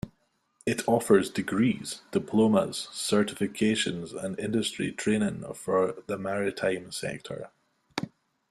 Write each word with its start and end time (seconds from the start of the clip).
It 0.65 0.81
offers 0.87 1.29
degrees, 1.29 2.01
diplomas, 2.09 2.87
certifications 2.91 4.15
and 4.15 4.39
industry 4.39 4.91
training 4.91 5.43
for 5.53 6.01
the 6.07 6.17
maritime 6.17 6.91
sector. 6.91 7.51